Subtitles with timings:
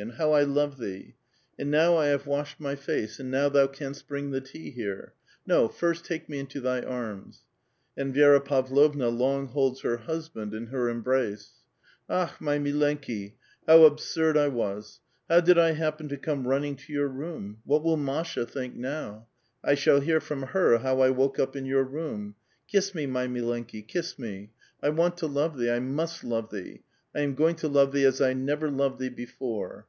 [0.00, 1.16] and how I love thee!
[1.58, 5.12] And now I have washed my face, and now thou canst bring the tea here.
[5.44, 7.42] No; first take mo into thy arms."
[7.96, 11.62] And Vi6ra Pavlovna long holds her husband in her ombriice.
[12.10, 13.32] ^^ Akhl my milenki,
[13.66, 15.00] how absurd I was!
[15.28, 17.58] How did I happen to come running to 3'our room?
[17.64, 19.26] What will Masha think now?
[19.64, 22.36] I shall hear from her how I woke up in your room.
[22.68, 24.52] Kiss me, my mllenkiy kiss me.
[24.80, 26.82] I want to love thee; I must love thee.
[27.14, 29.86] I am going to love thee as I never loved thee before."